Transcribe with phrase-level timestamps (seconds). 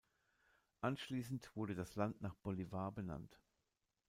[0.79, 3.39] Anschließend wurde das Land nach Bolívar benannt.